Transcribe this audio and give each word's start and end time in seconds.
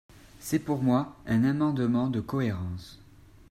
C’est 0.39 0.57
pour 0.57 0.81
moi 0.81 1.15
un 1.27 1.43
amendement 1.43 2.07
de 2.07 2.21
cohérence. 2.21 2.97